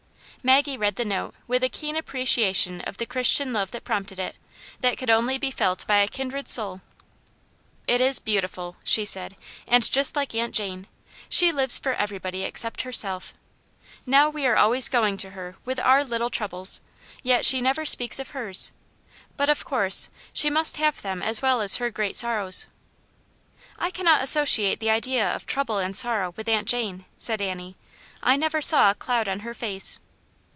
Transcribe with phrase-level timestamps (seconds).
[0.43, 4.35] Maggie read the note with a keen appreciation of the Christian love that prompted it,
[4.79, 6.81] that could only be felt by a kindred soul.
[7.85, 9.35] "It is beautiful," she said,
[9.67, 10.87] "and just like Aunt Jane.
[11.29, 13.35] She lives for everybody except herself.
[14.07, 17.19] Now we are always going to her with all our little Aunt Janets Hero.
[17.21, 18.71] 231 troubles, yet she never speaks of hers?
[19.37, 22.65] But, of course, she must have them as well as her great sorrows.""
[23.77, 27.75] I cannot associate the idea of trouble and sorrow with Aunt Jane," said Annie."
[28.23, 29.99] I never saw a cloud on her face."